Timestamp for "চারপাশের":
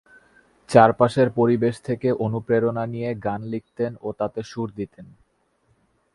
0.69-1.27